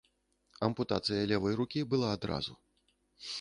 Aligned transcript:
Ампутацыя 0.67 1.27
левай 1.33 1.59
рукі 1.61 1.85
была 1.93 2.09
адразу. 2.17 2.57